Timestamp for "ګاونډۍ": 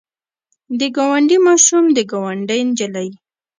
2.11-2.61